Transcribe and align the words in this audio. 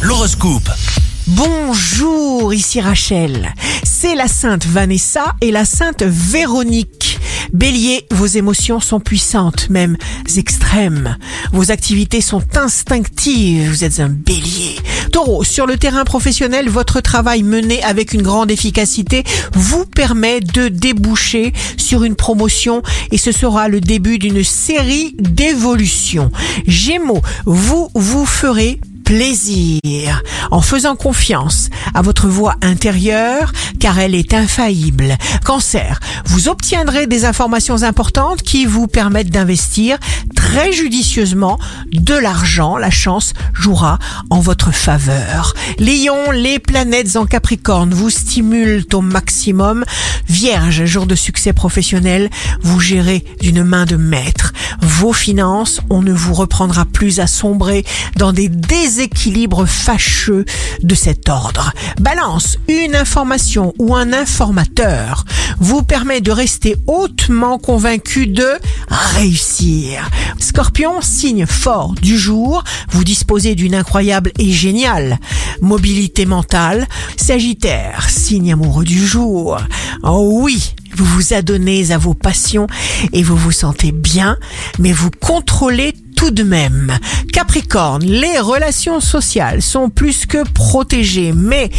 L'horoscope. 0.00 0.70
Bonjour, 1.26 2.54
ici 2.54 2.80
Rachel. 2.80 3.54
C'est 3.82 4.14
la 4.14 4.28
sainte 4.28 4.64
Vanessa 4.64 5.34
et 5.42 5.50
la 5.50 5.66
sainte 5.66 6.02
Véronique. 6.02 7.18
Bélier, 7.52 8.06
vos 8.12 8.24
émotions 8.24 8.80
sont 8.80 8.98
puissantes, 8.98 9.68
même 9.68 9.98
extrêmes. 10.38 11.18
Vos 11.52 11.70
activités 11.70 12.22
sont 12.22 12.42
instinctives, 12.56 13.68
vous 13.68 13.84
êtes 13.84 14.00
un 14.00 14.08
bélier. 14.08 14.76
Taureau, 15.12 15.44
sur 15.44 15.66
le 15.66 15.76
terrain 15.76 16.04
professionnel, 16.04 16.70
votre 16.70 17.00
travail 17.00 17.42
mené 17.42 17.82
avec 17.82 18.14
une 18.14 18.22
grande 18.22 18.50
efficacité 18.50 19.24
vous 19.52 19.84
permet 19.84 20.40
de 20.40 20.68
déboucher 20.68 21.52
sur 21.76 22.04
une 22.04 22.14
promotion 22.14 22.82
et 23.10 23.18
ce 23.18 23.32
sera 23.32 23.68
le 23.68 23.82
début 23.82 24.18
d'une 24.18 24.44
série 24.44 25.14
d'évolutions. 25.18 26.30
Gémeaux, 26.66 27.22
vous 27.44 27.90
vous 27.94 28.24
ferez 28.24 28.80
plaisir 29.10 30.22
en 30.52 30.60
faisant 30.60 30.94
confiance 30.94 31.68
à 31.94 32.00
votre 32.00 32.28
voix 32.28 32.54
intérieure 32.62 33.50
car 33.80 33.98
elle 33.98 34.14
est 34.14 34.34
infaillible. 34.34 35.16
Cancer, 35.44 35.98
vous 36.26 36.48
obtiendrez 36.48 37.08
des 37.08 37.24
informations 37.24 37.82
importantes 37.82 38.42
qui 38.42 38.66
vous 38.66 38.86
permettent 38.86 39.30
d'investir 39.30 39.98
très 40.36 40.72
judicieusement 40.72 41.58
de 41.92 42.14
l'argent. 42.14 42.76
La 42.76 42.90
chance 42.90 43.32
jouera 43.52 43.98
en 44.30 44.38
votre 44.38 44.72
faveur. 44.72 45.54
Lion, 45.80 46.30
les 46.30 46.60
planètes 46.60 47.16
en 47.16 47.26
Capricorne 47.26 47.92
vous 47.92 48.10
stimulent 48.10 48.84
au 48.92 49.00
maximum. 49.00 49.84
Vierge, 50.28 50.84
jour 50.84 51.06
de 51.06 51.16
succès 51.16 51.52
professionnel, 51.52 52.30
vous 52.62 52.78
gérez 52.78 53.24
d'une 53.40 53.64
main 53.64 53.86
de 53.86 53.96
maître. 53.96 54.49
Vos 54.82 55.12
finances, 55.12 55.80
on 55.90 56.02
ne 56.02 56.12
vous 56.12 56.34
reprendra 56.34 56.84
plus 56.84 57.20
à 57.20 57.26
sombrer 57.26 57.84
dans 58.16 58.32
des 58.32 58.48
déséquilibres 58.48 59.66
fâcheux 59.66 60.44
de 60.82 60.94
cet 60.94 61.28
ordre. 61.28 61.72
Balance, 62.00 62.58
une 62.68 62.94
information 62.94 63.72
ou 63.78 63.94
un 63.94 64.12
informateur 64.12 65.24
vous 65.58 65.82
permet 65.82 66.20
de 66.20 66.30
rester 66.30 66.76
hautement 66.86 67.58
convaincu 67.58 68.26
de 68.26 68.48
réussir. 68.88 70.08
Scorpion, 70.38 71.00
signe 71.00 71.46
fort 71.46 71.94
du 72.00 72.18
jour, 72.18 72.64
vous 72.90 73.04
disposez 73.04 73.54
d'une 73.54 73.74
incroyable 73.74 74.32
et 74.38 74.50
géniale 74.50 75.18
mobilité 75.60 76.26
mentale. 76.26 76.86
Sagittaire, 77.16 78.08
signe 78.08 78.52
amoureux 78.52 78.84
du 78.84 79.06
jour. 79.06 79.58
Oh 80.02 80.40
oui, 80.42 80.74
vous 81.00 81.06
vous 81.06 81.32
adonnez 81.32 81.92
à 81.92 81.98
vos 81.98 82.12
passions 82.12 82.66
et 83.14 83.22
vous 83.22 83.36
vous 83.36 83.52
sentez 83.52 83.90
bien, 83.90 84.36
mais 84.78 84.92
vous 84.92 85.10
contrôlez 85.10 85.94
tout 86.14 86.30
de 86.30 86.42
même. 86.42 86.92
Capricorne, 87.32 88.04
les 88.04 88.38
relations 88.38 89.00
sociales 89.00 89.62
sont 89.62 89.88
plus 89.88 90.26
que 90.26 90.46
protégées, 90.52 91.32
mais 91.34 91.70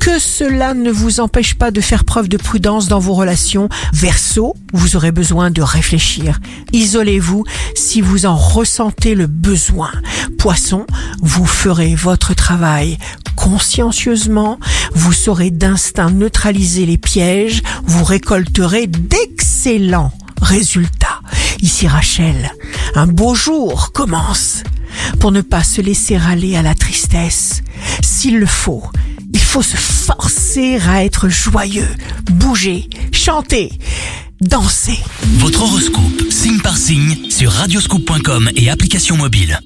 que 0.00 0.18
cela 0.18 0.74
ne 0.74 0.90
vous 0.90 1.20
empêche 1.20 1.54
pas 1.54 1.70
de 1.70 1.80
faire 1.80 2.04
preuve 2.04 2.28
de 2.28 2.36
prudence 2.36 2.88
dans 2.88 2.98
vos 2.98 3.14
relations. 3.14 3.68
Verseau, 3.92 4.56
vous 4.72 4.96
aurez 4.96 5.12
besoin 5.12 5.52
de 5.52 5.62
réfléchir. 5.62 6.40
Isolez-vous 6.72 7.44
si 7.76 8.00
vous 8.00 8.26
en 8.26 8.34
ressentez 8.34 9.14
le 9.14 9.28
besoin. 9.28 9.92
Poisson, 10.36 10.84
vous 11.22 11.46
ferez 11.46 11.94
votre 11.94 12.34
travail 12.34 12.98
consciencieusement, 13.36 14.58
vous 14.94 15.12
saurez 15.12 15.50
d'instinct 15.50 16.10
neutraliser 16.10 16.86
les 16.86 16.98
pièges, 16.98 17.62
vous 17.84 18.04
récolterez 18.04 18.86
d'excellents 18.86 20.12
résultats. 20.40 21.20
Ici 21.60 21.86
Rachel, 21.88 22.50
un 22.94 23.06
beau 23.06 23.34
jour 23.34 23.92
commence 23.92 24.62
pour 25.20 25.32
ne 25.32 25.40
pas 25.40 25.64
se 25.64 25.80
laisser 25.80 26.16
aller 26.16 26.56
à 26.56 26.62
la 26.62 26.74
tristesse. 26.74 27.62
S'il 28.02 28.38
le 28.38 28.46
faut, 28.46 28.84
il 29.32 29.40
faut 29.40 29.62
se 29.62 29.76
forcer 29.76 30.78
à 30.88 31.04
être 31.04 31.28
joyeux, 31.28 31.88
bouger, 32.30 32.88
chanter, 33.12 33.72
danser. 34.40 34.98
Votre 35.38 35.62
horoscope, 35.62 36.30
signe 36.30 36.60
par 36.60 36.76
signe, 36.76 37.30
sur 37.30 37.50
radioscoop.com 37.50 38.50
et 38.56 38.70
application 38.70 39.16
mobile. 39.16 39.58